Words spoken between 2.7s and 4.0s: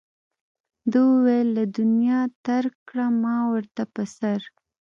کړه ما ورته